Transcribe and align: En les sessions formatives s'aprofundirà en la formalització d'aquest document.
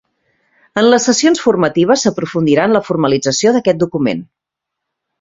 En 0.81 0.87
les 0.93 1.05
sessions 1.09 1.43
formatives 1.43 2.07
s'aprofundirà 2.07 2.67
en 2.71 2.75
la 2.79 2.85
formalització 2.91 3.57
d'aquest 3.59 3.83
document. 3.87 4.29